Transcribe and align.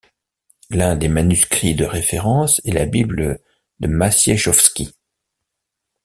L’un 0.71 0.95
des 0.95 1.09
manuscrits 1.09 1.75
de 1.75 1.85
référence 1.85 2.59
est 2.65 2.71
la 2.71 2.87
Bible 2.87 3.39
de 3.81 3.87
Maciejowski. 3.87 4.95